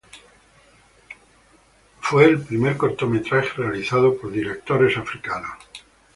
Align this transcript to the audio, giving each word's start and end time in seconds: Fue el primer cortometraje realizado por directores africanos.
Fue 1.99 2.25
el 2.25 2.39
primer 2.41 2.75
cortometraje 2.75 3.49
realizado 3.55 4.17
por 4.19 4.31
directores 4.31 4.97
africanos. 4.97 5.59